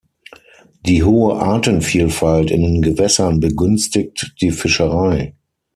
[0.83, 5.35] Die hohe Artenvielfalt in den Gewässern begünstigt die Fischerei.